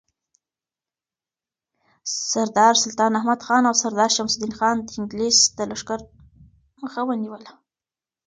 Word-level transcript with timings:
سردار 2.29 2.73
سلطان 2.83 3.13
احمدخان 3.19 3.61
او 3.69 3.75
سردار 3.81 4.09
شمس 4.17 4.33
الدین 4.35 4.53
خان 4.59 4.75
د 4.83 4.87
انگلیس 4.99 5.37
د 5.57 5.59
لښکر 5.69 5.99
مخه 6.81 7.01
نیوله. 7.23 7.51